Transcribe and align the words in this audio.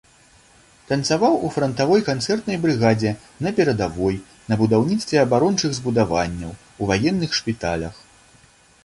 Танцаваў 0.91 1.33
у 1.49 1.49
франтавой 1.57 2.01
канцэртнай 2.07 2.57
брыгадзе 2.63 3.11
на 3.47 3.53
перадавой, 3.59 4.17
на 4.53 4.57
будаўніцтве 4.63 5.21
абарончых 5.25 5.77
збудаванняў, 5.81 6.51
у 6.81 6.89
ваенных 6.95 7.37
шпіталях. 7.43 8.03